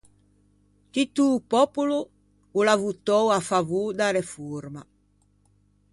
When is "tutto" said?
0.93-1.23